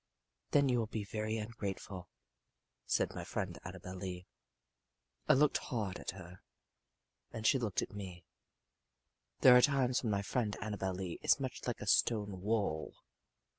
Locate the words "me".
7.95-8.25